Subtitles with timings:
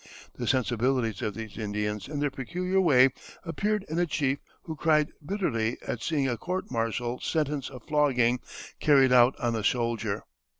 [0.33, 3.11] The sensibilities of these Indians in their peculiar way
[3.43, 8.39] appeared in a chief who cried bitterly at seeing a court martial sentence of flogging
[8.79, 10.23] carried out on a soldier.